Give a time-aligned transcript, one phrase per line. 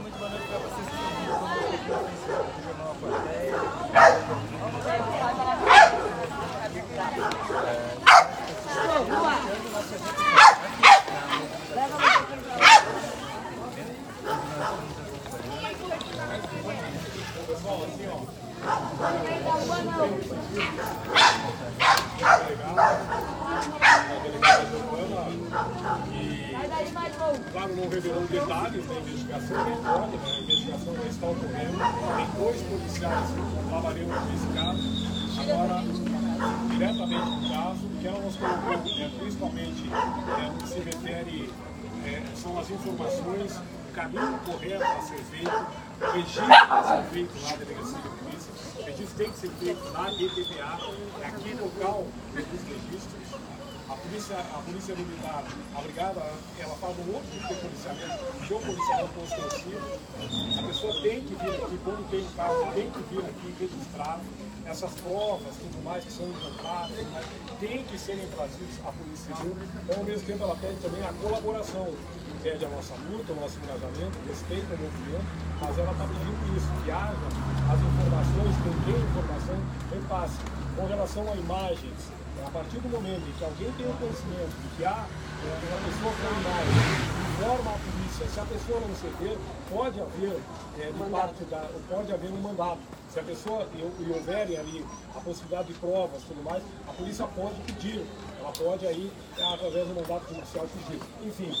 [0.00, 1.74] Muito boa noite para vocês que estão aqui.
[27.52, 28.94] Claro, não revelou detalhes da
[29.34, 30.20] investigação, pode, né?
[30.24, 31.78] A investigação já está ocorrendo.
[32.16, 33.28] Tem dois policiais
[33.68, 35.14] trabalhando nesse caso.
[35.40, 35.82] Agora,
[36.70, 41.52] diretamente no caso, que ela nos colocou, é, principalmente no que se refere,
[42.06, 45.66] é, são as informações, o caminho correto a ser feito,
[46.00, 49.92] o registro a ser feito na delegacia de polícia, o registro tem que ser feito
[49.92, 50.78] na DPPA,
[51.26, 53.23] aqui no local dos registros.
[53.86, 55.44] A polícia, a polícia militar,
[55.76, 56.22] a brigada,
[56.58, 59.98] ela faz um outro tipo de policiamento, que é policiamento ostensivo.
[60.58, 64.20] A pessoa tem que vir aqui, quando tem caso, tem que vir aqui registrar
[64.64, 66.96] essas provas, tudo mais que são encontradas,
[67.60, 69.56] tem que serem trazidas à polícia civil.
[69.84, 71.92] Então, ao mesmo tempo, ela pede também a colaboração,
[72.42, 75.28] pede a nossa luta, o nosso engajamento, respeito ao movimento,
[75.60, 77.28] mas ela está pedindo isso, que haja
[77.68, 79.60] as informações, quem tem informação,
[79.92, 80.38] repasse.
[80.74, 84.76] Com relação a imagens, a partir do momento em que alguém tem o conhecimento de
[84.76, 85.06] que há
[85.44, 89.38] é, uma pessoa imagem, informa a polícia, se a pessoa não ceder,
[89.70, 90.40] pode haver,
[90.78, 92.80] é, de parte da, pode haver um mandato.
[93.12, 96.92] Se a pessoa e, e houverem ali a possibilidade de provas e tudo mais, a
[96.92, 98.04] polícia pode pedir,
[98.40, 101.00] ela pode aí, através do mandato judicial, pedir.
[101.22, 101.52] Enfim,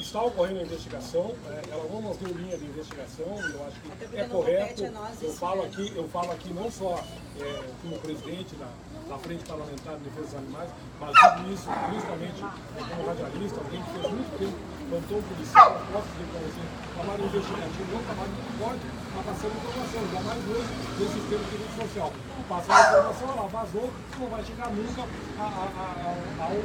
[0.00, 4.16] está ocorrendo a investigação, é, ela não nos deu linha de investigação, eu acho que
[4.16, 4.84] é correto.
[5.20, 7.04] Eu falo aqui, eu falo aqui não só
[7.40, 8.68] é, como presidente da,
[9.08, 12.40] da Frente Parlamentar de Defesa dos Animais, mas digo isso principalmente
[12.88, 17.92] como radialista, alguém que fez muito tempo plantão policial, posso dizer para você, trabalho investigativo,
[17.92, 22.12] não trabalho que pode estar passando informação, ainda mais hoje nesse sistema de rede social.
[22.48, 25.02] Passar a informação, ela vazou, não vai chegar nunca
[25.38, 26.56] a, a, a, a, ao,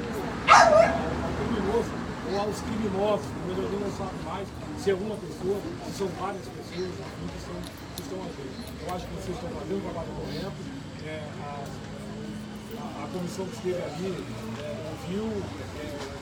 [0.71, 2.02] ao criminoso
[2.33, 4.47] ou aos criminosos, o melhorador não sabe mais
[4.81, 7.55] se é uma pessoa, se são várias pessoas que, são,
[7.95, 8.49] que estão a ver.
[8.81, 10.61] Eu acho que vocês estão fazendo um trabalho correto.
[11.05, 11.65] É, a,
[12.81, 14.25] a, a comissão que esteve ali
[14.59, 15.29] é, viu
[15.79, 16.13] é,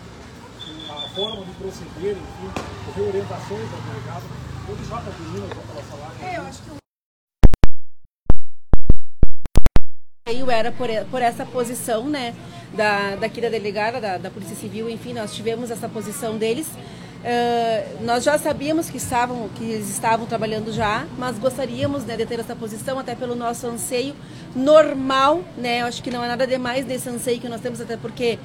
[0.91, 2.51] a forma de proceder, enfim,
[2.87, 4.25] ouviu orientações da delegada.
[4.67, 6.11] Vou deixar para a menina para ela falar.
[6.21, 6.81] É, eu acho que
[10.27, 12.33] Eu era por, por essa posição, né,
[12.73, 16.67] da, daqui da delegada, da, da Polícia Civil, enfim, nós tivemos essa posição deles.
[17.21, 22.25] Uh, nós já sabíamos que estavam, que eles estavam trabalhando já, mas gostaríamos né, de
[22.25, 24.15] ter essa posição até pelo nosso anseio
[24.55, 25.81] normal, né?
[25.81, 28.39] Eu acho que não é nada demais desse anseio que nós temos, até porque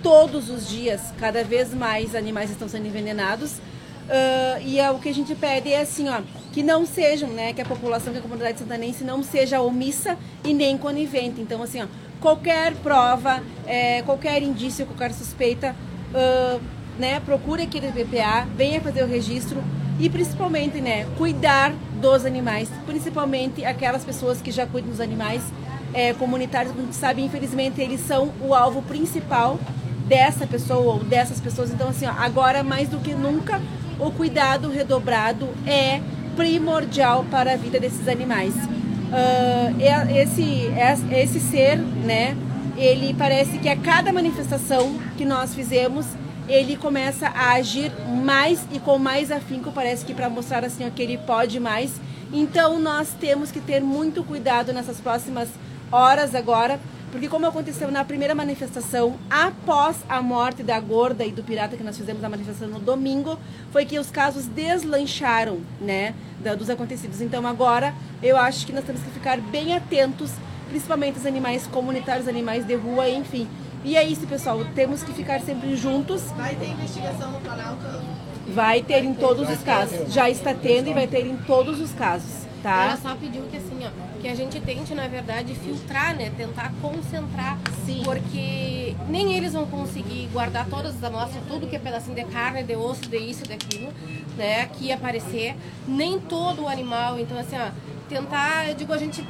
[0.00, 3.54] todos os dias, cada vez mais animais estão sendo envenenados.
[3.54, 6.20] Uh, e é, o que a gente pede é assim, ó,
[6.52, 10.54] que não sejam, né, que a população, que a comunidade santanense não seja omissa e
[10.54, 11.40] nem conivente.
[11.40, 11.86] Então, assim, ó,
[12.20, 15.74] qualquer prova, é, qualquer indício, qualquer suspeita,
[16.14, 16.60] uh,
[16.98, 19.62] né, procure aqui do PPA, venha fazer o registro
[19.98, 25.42] e principalmente, né, cuidar dos animais, principalmente aquelas pessoas que já cuidam dos animais
[25.92, 29.58] é, comunitários, como a gente sabe, infelizmente eles são o alvo principal
[30.06, 31.70] dessa pessoa ou dessas pessoas.
[31.70, 33.60] Então, assim, ó, agora mais do que nunca,
[33.98, 36.00] o cuidado redobrado é
[36.36, 38.54] primordial para a vida desses animais.
[39.10, 40.72] Uh, esse,
[41.12, 42.36] esse ser, né,
[42.76, 46.06] ele parece que a cada manifestação que nós fizemos,
[46.48, 47.92] ele começa a agir
[48.24, 51.92] mais e com mais afinco, parece que para mostrar assim ó, que ele pode mais.
[52.32, 55.48] Então nós temos que ter muito cuidado nessas próximas
[55.90, 56.78] horas agora,
[57.10, 61.82] porque como aconteceu na primeira manifestação, após a morte da gorda e do pirata que
[61.82, 63.38] nós fizemos a manifestação no domingo,
[63.72, 66.14] foi que os casos deslancharam, né,
[66.56, 67.20] dos acontecidos.
[67.20, 70.30] Então agora eu acho que nós temos que ficar bem atentos,
[70.68, 73.48] principalmente os animais comunitários, animais de rua, enfim.
[73.84, 76.22] E é isso, pessoal, temos que ficar sempre juntos.
[76.32, 77.86] vai ter investigação no Planalto.
[78.54, 80.12] Vai ter em todos os casos.
[80.12, 82.84] Já está tendo e vai ter em todos os casos, tá?
[82.84, 86.30] Ela só pediu que assim, ó, que a gente tente, na verdade, filtrar, né?
[86.36, 87.58] Tentar concentrar.
[87.86, 88.02] Sim.
[88.04, 92.62] Porque nem eles vão conseguir guardar todas as amostras, tudo que é pedacinho de carne,
[92.62, 93.92] de osso, de isso, daquilo,
[94.36, 94.66] né?
[94.66, 95.56] Que aparecer.
[95.88, 97.18] Nem todo o animal.
[97.18, 97.70] Então, assim, ó,
[98.08, 99.26] tentar, eu digo, a gente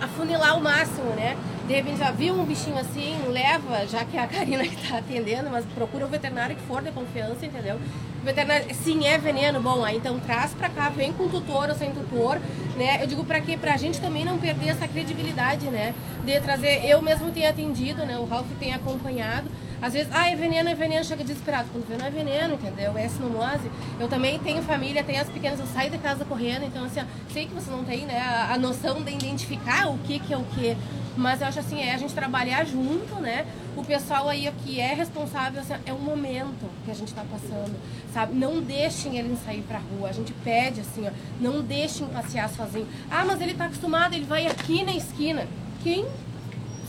[0.00, 1.36] afunilar o máximo, né?
[1.66, 4.98] De repente, já viu um bichinho assim, leva, já que é a Karina que tá
[4.98, 7.80] atendendo, mas procura o veterinário que for de confiança, entendeu?
[8.20, 11.74] O veterinário, sim, é veneno, bom, aí então traz pra cá, vem com tutor ou
[11.74, 12.38] sem tutor,
[12.76, 13.02] né?
[13.02, 13.56] Eu digo pra quê?
[13.56, 15.94] Pra gente também não perder essa credibilidade, né?
[16.24, 18.18] De trazer, eu mesmo tenho atendido, né?
[18.18, 19.48] O Ralph tem acompanhado,
[19.84, 21.68] Às vezes, ah, é veneno, é veneno, chega desesperado.
[21.70, 22.96] Quando vê, não é veneno, entendeu?
[22.96, 23.70] É sinomose.
[24.00, 27.04] Eu também tenho família, tenho as pequenas, eu saio de casa correndo, então assim, ó,
[27.30, 30.38] sei que você não tem, né, a, a noção de identificar o que que é
[30.38, 30.74] o que,
[31.18, 33.44] mas eu acho assim, é a gente trabalhar junto, né?
[33.76, 37.76] O pessoal aí que é responsável, assim, é o momento que a gente está passando,
[38.10, 38.34] sabe?
[38.34, 40.08] Não deixem eles sair pra rua.
[40.08, 42.86] A gente pede assim, ó, não deixem passear sozinho.
[43.10, 45.46] Ah, mas ele tá acostumado, ele vai aqui na esquina.
[45.82, 46.06] Quem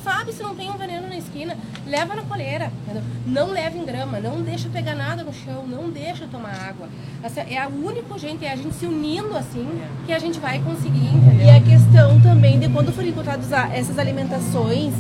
[0.05, 1.57] sabe se não tem um veneno na esquina,
[1.87, 3.01] leva na coleira, entendeu?
[3.25, 6.87] não leva em grama, não deixa pegar nada no chão, não deixa tomar água.
[7.23, 9.67] Essa é o único jeito, é a gente se unindo assim
[10.05, 11.47] que a gente vai conseguir, entendeu?
[11.47, 14.93] E a questão também de quando forem encontradas a- essas alimentações,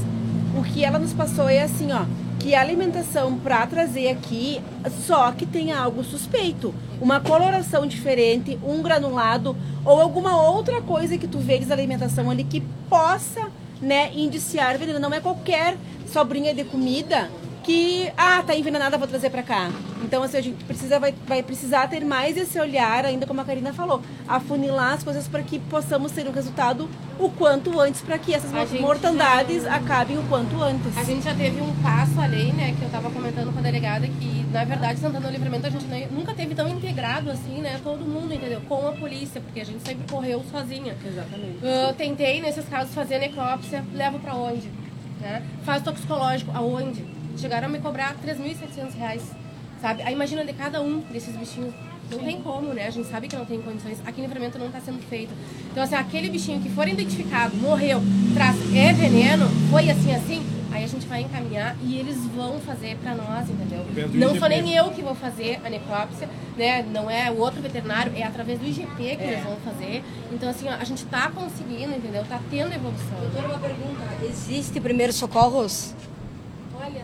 [0.57, 2.03] o que ela nos passou é assim, ó,
[2.39, 4.59] que a alimentação para trazer aqui
[5.05, 11.27] só que tenha algo suspeito, uma coloração diferente, um granulado ou alguma outra coisa que
[11.27, 13.47] tu vês da alimentação ali que possa,
[13.85, 14.99] né, indiciar veneno.
[14.99, 15.77] Não é qualquer
[16.11, 17.29] sobrinha de comida
[17.65, 19.71] que ah tá envenenada vou trazer para cá
[20.03, 23.43] então assim a gente precisa vai, vai precisar ter mais esse olhar ainda como a
[23.43, 28.19] Karina falou afunilar as coisas para que possamos ter um resultado o quanto antes para
[28.19, 32.53] que essas A mortandades acabem o quanto antes A gente já teve um passo além,
[32.53, 35.69] né, que eu estava comentando com a delegada, que na verdade Santana do Livramento a
[35.71, 38.61] gente nunca teve tão integrado assim, né, todo mundo, entendeu?
[38.67, 40.95] Com a polícia, porque a gente sempre correu sozinha.
[41.03, 44.69] exatamente Eu tentei, nesses casos, fazer necrópsia, levo pra onde?
[45.19, 45.41] Né?
[45.63, 47.14] Faz toxicológico, aonde?
[47.37, 49.21] Chegaram a me cobrar 3.700 reais,
[49.81, 50.01] sabe?
[50.03, 51.73] Aí imagina de cada um desses bichinhos.
[52.09, 52.85] Não tem como, né?
[52.85, 53.99] A gente sabe que não tem condições.
[54.05, 55.33] Aqui no livramento não está sendo feito.
[55.71, 57.99] Então, assim, aquele bichinho que for identificado, morreu,
[58.33, 62.95] traz, é veneno, foi assim, assim, aí a gente vai encaminhar e eles vão fazer
[62.97, 63.85] pra nós, entendeu?
[64.13, 66.83] Não sou nem eu que vou fazer a necrópsia, né?
[66.83, 70.03] Não é o outro veterinário, é através do IGP que eles vão fazer.
[70.31, 72.23] Então, assim, ó, a gente tá conseguindo, entendeu?
[72.29, 73.19] Tá tendo evolução.
[73.19, 74.01] Doutora, uma pergunta.
[74.23, 75.95] Existe primeiros socorros?
[76.79, 77.03] Olha,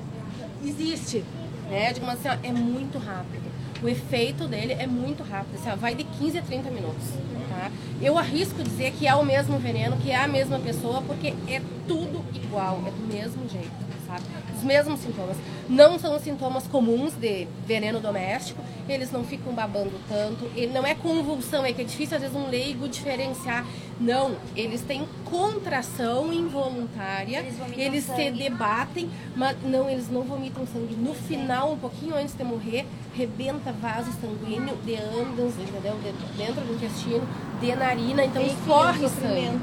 [0.70, 1.24] existe.
[1.70, 1.94] Né?
[1.94, 3.52] Digo, mas, assim, ó, é muito rápido.
[3.82, 5.56] O efeito dele é muito rápido.
[5.56, 7.10] Assim, ó, vai de 15 a 30 minutos.
[7.50, 7.72] Tá?
[8.02, 11.62] Eu arrisco dizer que é o mesmo veneno, que é a mesma pessoa, porque é
[11.88, 13.91] tudo igual, é do mesmo jeito.
[14.12, 14.24] Sabe?
[14.58, 15.38] Os mesmos sintomas.
[15.70, 20.94] Não são sintomas comuns de veneno doméstico, eles não ficam babando tanto, ele não é
[20.94, 23.66] convulsão, é que é difícil às vezes um leigo diferenciar.
[24.00, 30.96] Não, eles têm contração involuntária, Eles eles se debatem, mas não, eles não vomitam sangue.
[30.96, 32.86] No final, um pouquinho antes de morrer,
[33.16, 35.98] rebenta vaso sanguíneo de ânus, entendeu?
[36.04, 37.22] De- dentro do intestino,
[37.62, 39.60] de narina, então Enfim, corre sangue.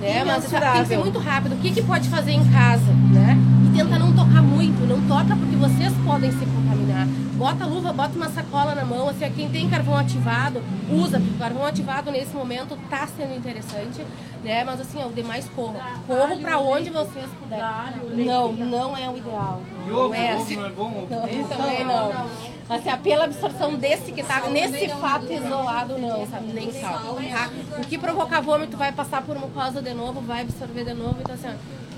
[0.00, 0.24] Né?
[0.24, 1.00] Mas imensurável.
[1.00, 1.54] muito rápido.
[1.54, 3.36] O que, que pode fazer em casa, né?
[3.80, 4.86] Tenta não tocar muito.
[4.86, 7.06] Não toca porque vocês podem se contaminar.
[7.36, 9.08] Bota a luva, bota uma sacola na mão.
[9.08, 11.18] Assim, quem tem carvão ativado, usa.
[11.18, 14.04] Porque o carvão ativado nesse momento tá sendo interessante,
[14.44, 14.64] né?
[14.64, 15.80] Mas assim, ó, o demais corro.
[16.06, 18.26] Corro pra onde vocês puderem.
[18.26, 19.62] Não, não é o ideal.
[19.88, 20.56] Não é assim.
[20.56, 22.26] Não, também não.
[22.68, 26.52] Assim, ó, pela absorção desse que tá nesse fato isolado, não, sabe?
[26.52, 27.14] Nem sal.
[27.14, 27.50] Tá?
[27.78, 31.16] O que provocar vômito vai passar por mucosa de novo, vai absorver de novo.
[31.20, 31.89] Então, assim, ó,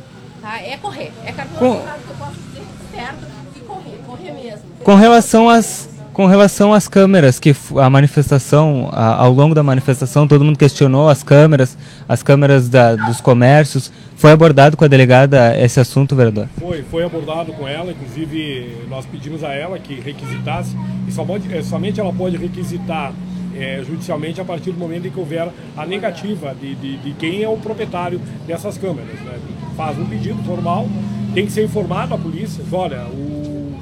[0.43, 0.61] tá?
[0.61, 1.11] É correr.
[1.25, 2.63] É cartão Com- que eu posso dizer
[2.95, 3.99] certo e correr.
[4.07, 4.61] Correr mesmo.
[4.85, 10.29] Com relação às com relação às câmeras que a manifestação a- ao longo da manifestação
[10.29, 11.75] todo mundo questionou as câmeras
[12.07, 17.03] as câmeras da- dos comércios foi abordado com a delegada esse assunto vereador Foi, foi
[17.03, 20.77] abordado com ela, inclusive nós pedimos a ela que requisitasse,
[21.09, 23.11] e só pode- eh, somente ela pode requisitar
[23.55, 27.43] eh, judicialmente a partir do momento em que houver a negativa de, de, de quem
[27.43, 29.19] é o proprietário dessas câmeras.
[29.21, 29.39] né?
[29.77, 30.87] Faz um pedido formal,
[31.35, 33.75] tem que ser informado a polícia, olha, o,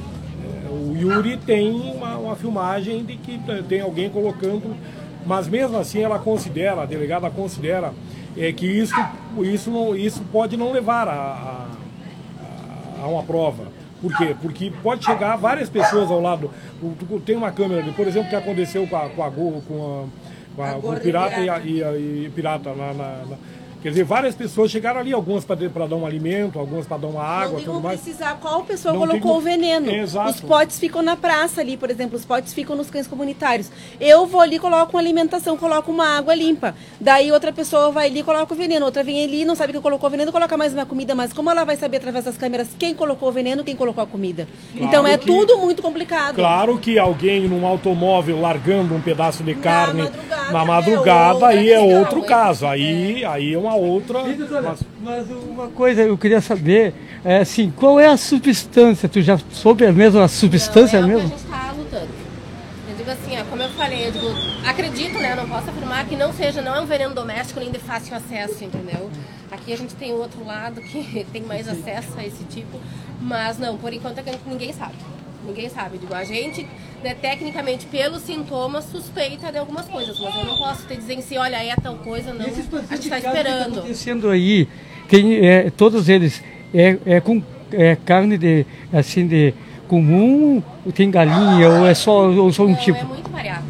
[0.44, 4.75] eh, o Yuri tem uma, uma filmagem de que tem alguém colocando,
[5.26, 7.92] mas mesmo assim ela considera, a delegada considera
[8.37, 8.94] eh, que isso,
[9.42, 11.66] isso, não, isso pode não levar a-
[13.00, 13.64] a, a uma prova.
[14.00, 14.35] Por quê?
[14.40, 16.50] Porque pode chegar várias pessoas ao lado.
[17.26, 20.56] Tem uma câmera, ali, por exemplo, que aconteceu com a, com a Gorro, com, a,
[20.56, 23.25] com, a- com o pirata, E, a, e, a- e pirata na- na-
[23.82, 25.56] Quer dizer, várias pessoas chegaram ali, algumas para
[25.87, 28.00] dar um alimento, algumas para dar uma Não água, tem tudo mais.
[28.00, 29.90] precisar qual pessoa Não tem colocou como- o veneno.
[29.90, 30.30] Exato.
[30.30, 33.70] Os potes ficam na praça ali, por exemplo, os potes ficam nos cães comunitários.
[33.99, 36.75] Eu vou ali, coloco uma alimentação, coloco uma água limpa.
[37.00, 38.84] Daí outra pessoa vai ali e coloca o veneno.
[38.84, 41.14] Outra vem ali, não sabe que colocou o veneno, coloca mais uma comida.
[41.14, 44.06] Mas como ela vai saber através das câmeras quem colocou o veneno, quem colocou a
[44.06, 44.46] comida?
[44.76, 46.34] então é que- tudo muito complicado.
[46.34, 51.49] Claro que alguém num automóvel largando um pedaço de carne madrugada na é madrugada, outra
[51.49, 52.25] aí é outro hein?
[52.26, 52.66] caso.
[52.66, 54.20] Aí, aí é uma outra.
[54.28, 59.08] E, doutora, mas- mas uma coisa eu queria saber, é assim, qual é a substância?
[59.08, 61.28] Tu já soube mesmo a substância Não, é mesmo?
[61.28, 62.08] que a gente está lutando.
[62.90, 64.26] Eu digo assim, ó, como eu falei, eu digo,
[64.66, 65.34] acredito, né?
[65.34, 68.62] Não posso afirmar que não seja, não é um veneno doméstico nem de fácil acesso,
[68.64, 69.10] entendeu?
[69.50, 72.78] Aqui a gente tem o outro lado que tem mais acesso a esse tipo,
[73.20, 74.94] mas não, por enquanto é que ninguém sabe.
[75.44, 75.99] Ninguém sabe.
[75.99, 76.66] Digo, a gente,
[77.02, 81.37] né, tecnicamente, pelos sintomas, suspeita de algumas coisas, mas eu não posso te dizer si,
[81.38, 82.44] olha, é tal coisa, não.
[82.44, 82.61] A gente
[82.94, 83.78] está esperando.
[83.78, 84.68] acontecendo aí,
[85.09, 86.42] quem, é, todos eles,
[86.75, 87.42] é, é com
[87.73, 89.54] é, carne de, assim, de
[89.88, 90.62] comum,
[90.94, 92.99] tem galinha, ou é só, ou só um Não, tipo?
[92.99, 93.64] É muito variado.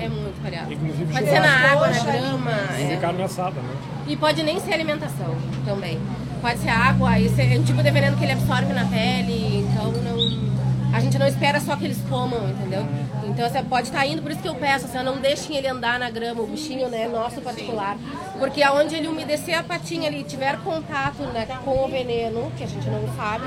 [0.00, 0.72] É muito variado.
[0.72, 2.52] Inclusive Pode ser na água, na grama.
[2.78, 2.96] E é.
[3.00, 3.74] carne assada, né?
[4.06, 5.98] E pode nem ser alimentação também.
[6.40, 9.90] Pode ser água, isso é um tipo de veneno que ele absorve na pele, então
[9.90, 10.53] não.
[10.94, 12.86] A gente não espera só que eles comam, entendeu?
[13.24, 15.98] Então você pode estar indo, por isso que eu peço, assim, não deixem ele andar
[15.98, 17.96] na grama, o bichinho, né, nosso particular.
[18.38, 22.66] Porque aonde ele umedecer a patinha ali, tiver contato né, com o veneno, que a
[22.68, 23.46] gente não sabe,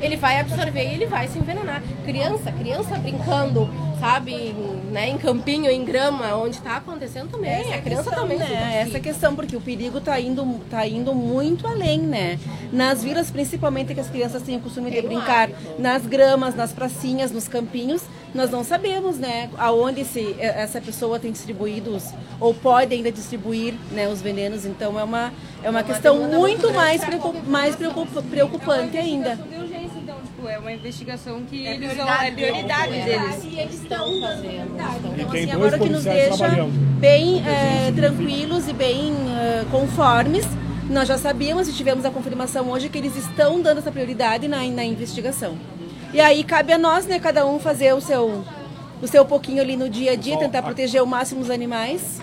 [0.00, 1.82] ele vai absorver e ele vai se envenenar.
[2.06, 4.54] Criança, criança brincando, sabe,
[4.90, 7.72] né, em campinho, em grama, onde está acontecendo também.
[7.72, 8.84] a criança questão, também se né?
[8.86, 12.38] Essa questão, porque o perigo está indo, tá indo muito além, né?
[12.72, 15.58] Nas vilas, principalmente, que as crianças têm o costume de Tem um brincar hábito.
[15.80, 18.02] nas gramas, nas pracinhas, nos campinhos,
[18.34, 19.48] nós não sabemos, né?
[19.56, 21.96] Aonde esse, essa pessoa tem distribuído
[22.38, 24.66] ou pode ainda distribuir né, os venenos.
[24.66, 29.38] Então, é uma, é uma questão muito mais, preocup, mais preocup- preocupante ainda.
[30.46, 33.44] Então, tipo, é uma investigação que eles prioridade vão, é prioridade deles.
[33.44, 34.46] E eles estão fazendo.
[34.46, 37.00] E Então, tem assim, dois agora que nos deixa trabalhando.
[37.00, 40.46] bem eh, tranquilos e bem eh, conformes,
[40.88, 44.64] nós já sabíamos e tivemos a confirmação hoje que eles estão dando essa prioridade na,
[44.64, 45.56] na investigação.
[46.12, 48.44] E aí cabe a nós, né, cada um fazer o seu,
[49.02, 52.22] o seu pouquinho ali no dia a dia, tentar proteger ao máximo os animais.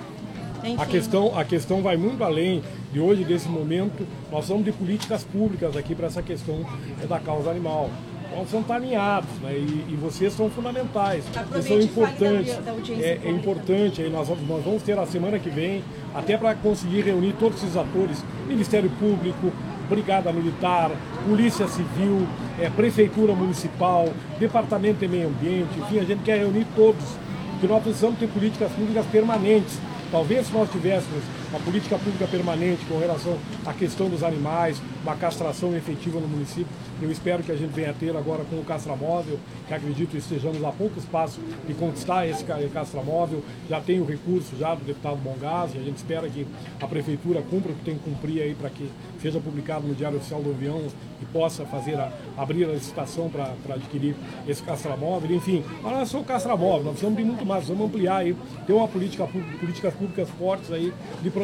[0.64, 0.82] Enfim.
[0.82, 2.64] A questão, a questão vai muito além
[2.94, 4.08] de hoje, desse momento.
[4.32, 6.66] Nós somos de políticas públicas aqui para essa questão
[7.02, 7.90] é, da causa animal.
[8.34, 9.54] Vamos estar alinhados, né?
[9.54, 12.58] E, e vocês são fundamentais, vocês são da importantes.
[12.58, 15.84] da audiência É, é importante, aí nós, vamos- nós vamos ter a semana que vem,
[16.14, 19.52] até para conseguir reunir todos esses atores, Ministério Público,
[19.90, 20.92] Brigada Militar,
[21.28, 22.26] Polícia Civil,
[22.60, 24.10] é, Prefeitura Municipal,
[24.40, 27.04] Departamento de Meio Ambiente, enfim, a gente quer reunir todos,
[27.52, 29.78] porque nós precisamos ter políticas públicas permanentes.
[30.12, 31.24] Talvez se nós tivéssemos
[31.54, 36.66] uma política pública permanente com relação à questão dos animais, uma castração efetiva no município,
[37.00, 40.64] eu espero que a gente venha a ter agora com o castramóvel, que acredito estejamos
[40.64, 43.44] a poucos passos de conquistar esse ca- castramóvel.
[43.70, 46.48] Já tem o recurso já do deputado Bongás e a gente espera que
[46.82, 48.90] a prefeitura cumpra o que tem que cumprir aí para que
[49.22, 50.82] seja publicado no Diário Oficial do Avião
[51.22, 54.16] e possa fazer a, abrir a licitação para adquirir
[54.48, 55.36] esse castramóvel.
[55.36, 58.36] Enfim, mas não é só o castramóvel, nós precisamos de muito mais, precisamos ampliar aí,
[58.66, 59.28] ter uma política
[59.60, 60.92] políticas públicas fortes aí
[61.22, 61.43] de proteção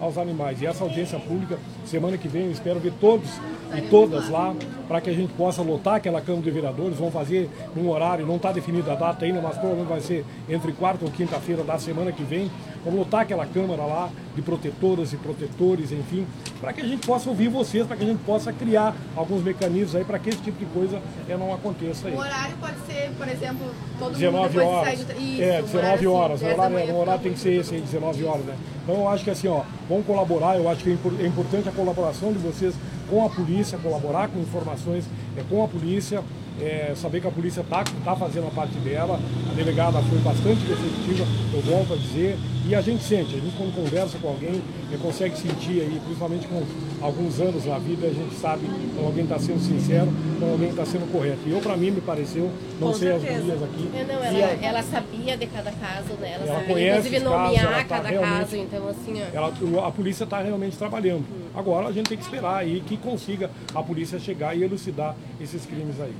[0.00, 0.60] aos animais.
[0.62, 3.28] E essa audiência pública, semana que vem, eu espero ver todos
[3.76, 4.54] e todas lá,
[4.86, 8.36] para que a gente possa lotar aquela Câmara de Vereadores, vão fazer um horário, não
[8.36, 12.12] está definida a data ainda, mas provavelmente vai ser entre quarta ou quinta-feira da semana
[12.12, 12.50] que vem.
[12.90, 16.26] Lotar aquela Câmara lá de protetoras e protetores, enfim,
[16.60, 19.94] para que a gente possa ouvir vocês, para que a gente possa criar alguns mecanismos
[19.96, 22.14] aí para que esse tipo de coisa eh, não aconteça aí.
[22.14, 23.66] O horário pode ser, por exemplo,
[23.98, 24.98] todo 19 mundo de horas.
[24.98, 25.12] sair do...
[25.20, 26.34] Isso, é, um 19 horário, horas.
[26.36, 28.44] assim, O 10 da horário, manhã, o horário tem que ser esse aí, 19 horas,
[28.44, 28.56] né?
[28.84, 31.72] Então eu acho que assim, ó, vamos colaborar, eu acho que é é importante a
[31.72, 32.74] colaboração de vocês
[33.10, 35.04] com a polícia, colaborar com informações
[35.36, 36.22] é, com a polícia,
[36.60, 39.18] é, saber que a polícia está tá fazendo a parte dela,
[39.50, 42.36] a delegada foi bastante receptiva, eu volto a dizer,
[42.66, 44.62] e a gente sente, a gente quando conversa com alguém,
[44.92, 46.62] é, consegue sentir aí, principalmente com
[47.00, 50.84] alguns anos na vida, a gente sabe quando alguém está sendo sincero, quando alguém está
[50.84, 51.38] sendo correto.
[51.46, 52.50] E eu, para mim, me pareceu,
[52.80, 53.40] não Com sei as certeza.
[53.42, 56.32] gurias aqui, É, não, ela, a- ela sabia de cada caso, né?
[56.34, 58.56] Ela, Ela sabia, conhece inclusive, nomear ela tá cada caso.
[58.56, 59.36] Então, assim, ó.
[59.36, 61.24] ela, a polícia está realmente trabalhando.
[61.54, 65.64] Agora a gente tem que esperar aí que consiga a polícia chegar e elucidar esses
[65.66, 66.12] crimes aí.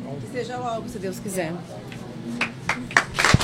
[0.00, 1.52] Então, Seja logo, se Deus quiser.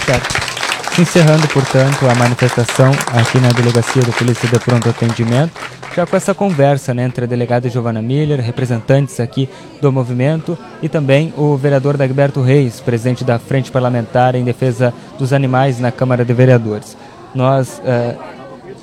[0.07, 0.70] Certo.
[1.01, 5.51] Encerrando, portanto, a manifestação aqui na Delegacia de Polícia de Pronto Atendimento,
[5.97, 9.49] já com essa conversa né, entre a delegada Giovana Miller, representantes aqui
[9.81, 15.33] do movimento, e também o vereador Dagberto Reis, presidente da Frente Parlamentar em Defesa dos
[15.33, 16.95] Animais na Câmara de Vereadores.
[17.35, 18.15] Nós, eh,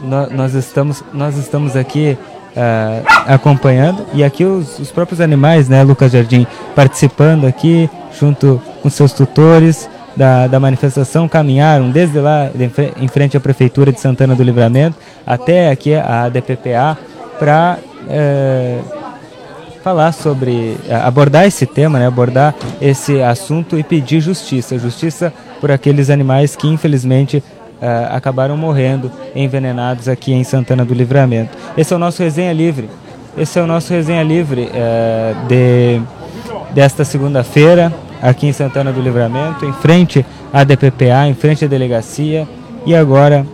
[0.02, 2.18] nó- nós, estamos, nós estamos aqui
[2.56, 7.88] eh, acompanhando, e aqui os, os próprios animais, né, Lucas Jardim, participando aqui,
[8.20, 12.50] junto com seus tutores, da, da manifestação caminharam desde lá
[13.00, 16.98] em frente à Prefeitura de Santana do Livramento até aqui a DPPA
[17.40, 17.78] para
[19.88, 24.78] falar sobre, eh, abordar esse tema, né, abordar esse assunto e pedir justiça.
[24.78, 25.32] Justiça
[25.62, 27.42] por aqueles animais que infelizmente
[27.82, 31.58] eh, acabaram morrendo envenenados aqui em Santana do Livramento.
[31.78, 32.90] Esse é o nosso Resenha Livre.
[33.38, 36.02] Esse é o nosso Resenha Livre eh, de,
[36.74, 37.94] desta segunda-feira.
[38.22, 42.48] Aqui em Santana do Livramento, em frente à DPPA, em frente à delegacia.
[42.86, 43.46] E agora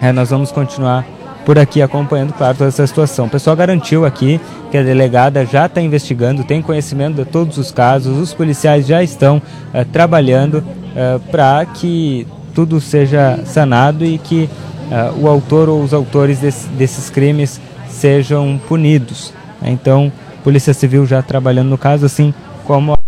[0.00, 1.04] é, nós vamos continuar
[1.44, 3.26] por aqui acompanhando, claro, toda essa situação.
[3.26, 7.70] O pessoal garantiu aqui que a delegada já está investigando, tem conhecimento de todos os
[7.70, 9.40] casos, os policiais já estão
[9.72, 10.64] é, trabalhando
[10.96, 14.48] é, para que tudo seja sanado e que
[14.90, 19.32] é, o autor ou os autores desse, desses crimes sejam punidos.
[19.62, 20.12] Então,
[20.42, 22.34] Polícia Civil já trabalhando no caso, assim
[22.66, 23.03] como.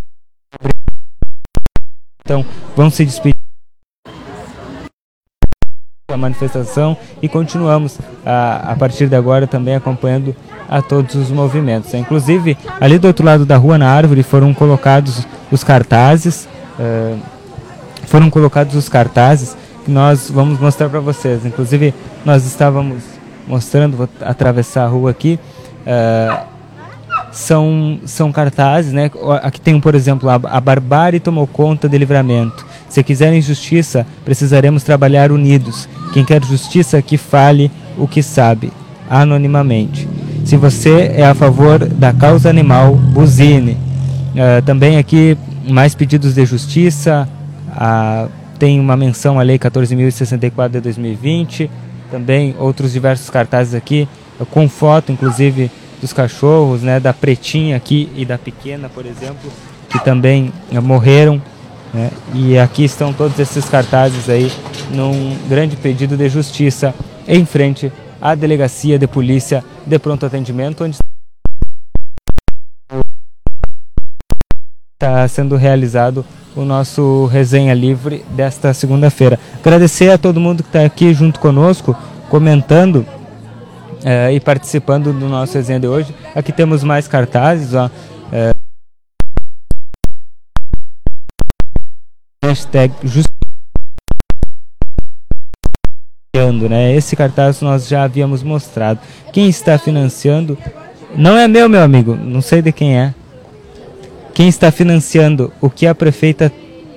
[2.26, 2.44] Então,
[2.76, 3.36] vamos se despedir
[6.12, 10.34] a manifestação e continuamos a, a partir de agora também acompanhando
[10.68, 11.94] a todos os movimentos.
[11.94, 16.48] Inclusive, ali do outro lado da rua, na árvore, foram colocados os cartazes,
[16.80, 17.16] uh,
[18.06, 21.46] foram colocados os cartazes que nós vamos mostrar para vocês.
[21.46, 23.04] Inclusive, nós estávamos
[23.46, 25.38] mostrando, vou atravessar a rua aqui,
[25.86, 26.55] uh,
[27.36, 29.10] são, são cartazes, né?
[29.42, 32.66] Aqui tem, por exemplo, a, a barbárie tomou conta de livramento.
[32.88, 35.86] Se quiserem justiça, precisaremos trabalhar unidos.
[36.14, 38.72] Quem quer justiça, que fale o que sabe,
[39.10, 40.08] anonimamente.
[40.46, 43.72] Se você é a favor da causa animal, buzine.
[43.72, 45.36] Uh, também aqui,
[45.68, 47.28] mais pedidos de justiça.
[47.68, 51.70] Uh, tem uma menção à Lei 14.064 de 2020.
[52.10, 54.08] Também outros diversos cartazes aqui,
[54.50, 59.50] com foto, inclusive, dos cachorros, né, da pretinha aqui e da pequena, por exemplo,
[59.88, 61.40] que também uh, morreram.
[61.92, 62.10] Né?
[62.34, 64.52] E aqui estão todos esses cartazes aí
[64.90, 66.94] num grande pedido de justiça
[67.26, 70.98] em frente à delegacia de polícia de pronto atendimento, onde
[74.94, 76.24] está sendo realizado
[76.56, 79.38] o nosso resenha livre desta segunda-feira.
[79.60, 81.94] Agradecer a todo mundo que está aqui junto conosco,
[82.30, 83.06] comentando
[84.06, 86.14] eh, e participando do nosso resenha de hoje.
[86.32, 87.90] Aqui temos mais cartazes, ó.
[88.32, 88.54] Eh,
[92.44, 93.26] hashtag just...
[96.70, 96.94] né?
[96.94, 99.00] Esse cartaz nós já havíamos mostrado.
[99.32, 100.56] Quem está financiando
[101.16, 103.12] não é meu, meu amigo, não sei de quem é.
[104.32, 106.52] Quem está financiando o que a prefeita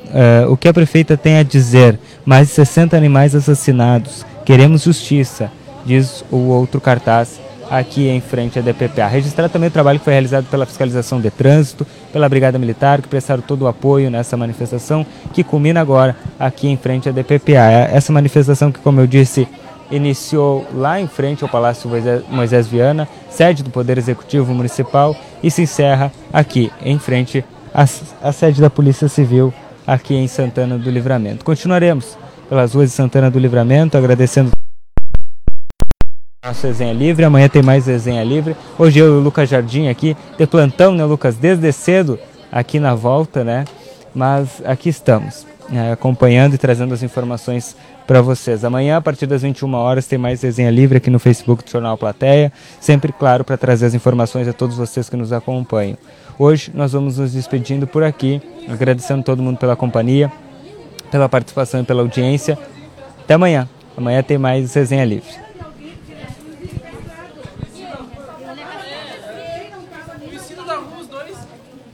[0.09, 1.97] uh, o que a prefeita tem a dizer?
[2.25, 4.25] Mais de 60 animais assassinados.
[4.45, 5.49] Queremos justiça,
[5.85, 7.39] diz o outro cartaz
[7.69, 9.07] aqui em frente à DPPA.
[9.07, 13.07] Registrar também o trabalho que foi realizado pela fiscalização de trânsito, pela Brigada Militar, que
[13.07, 17.89] prestaram todo o apoio nessa manifestação, que culmina agora aqui em frente à DPPA.
[17.91, 19.47] Essa manifestação que, como eu disse,
[19.91, 21.89] iniciou lá em frente ao Palácio
[22.29, 28.31] Moisés Viana, sede do Poder Executivo Municipal, e se encerra aqui em frente à, à
[28.31, 29.53] sede da Polícia Civil,
[29.85, 31.45] aqui em Santana do Livramento.
[31.45, 34.51] Continuaremos pelas ruas de Santana do Livramento, agradecendo
[36.43, 37.25] nossa resenha livre.
[37.25, 38.55] Amanhã tem mais resenha livre.
[38.77, 41.35] Hoje eu e o Lucas Jardim aqui, de plantão, né, Lucas?
[41.35, 42.17] Desde cedo
[42.49, 43.65] aqui na volta, né?
[44.15, 47.75] Mas aqui estamos, né, acompanhando e trazendo as informações
[48.07, 48.63] para vocês.
[48.63, 51.97] Amanhã, a partir das 21 horas, tem mais resenha livre aqui no Facebook do Jornal
[51.97, 52.51] Plateia.
[52.79, 55.97] Sempre, claro, para trazer as informações a todos vocês que nos acompanham.
[56.39, 60.31] Hoje nós vamos nos despedindo por aqui, agradecendo todo mundo pela companhia,
[61.11, 62.57] pela participação e pela audiência.
[63.25, 63.67] Até amanhã.
[63.97, 65.48] Amanhã tem mais resenha livre.